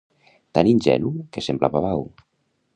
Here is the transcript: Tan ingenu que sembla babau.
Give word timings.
Tan 0.57 0.69
ingenu 0.71 1.11
que 1.37 1.45
sembla 1.49 1.73
babau. 1.77 2.01